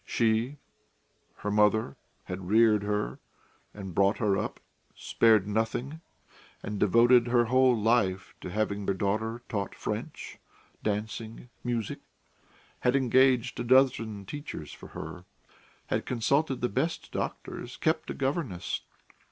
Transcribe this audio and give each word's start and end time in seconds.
She, 0.03 0.57
her 1.35 1.51
mother, 1.51 1.95
had 2.23 2.49
reared 2.49 2.81
her 2.81 3.19
and 3.71 3.93
brought 3.93 4.17
her 4.17 4.35
up, 4.35 4.59
spared 4.95 5.47
nothing, 5.47 6.01
and 6.63 6.79
devoted 6.79 7.27
her 7.27 7.45
whole 7.45 7.79
life 7.79 8.33
to 8.41 8.49
having 8.49 8.87
her 8.87 8.95
daughter 8.95 9.43
taught 9.47 9.75
French, 9.75 10.39
dancing, 10.81 11.49
music: 11.63 11.99
had 12.79 12.95
engaged 12.95 13.59
a 13.59 13.63
dozen 13.63 14.25
teachers 14.25 14.73
for 14.73 14.87
her; 14.97 15.23
had 15.85 16.07
consulted 16.07 16.61
the 16.61 16.67
best 16.67 17.11
doctors, 17.11 17.77
kept 17.77 18.09
a 18.09 18.15
governess. 18.15 18.81